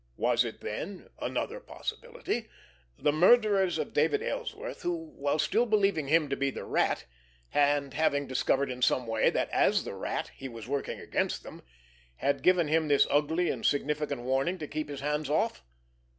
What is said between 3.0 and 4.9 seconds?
murderers of David Ellsworth,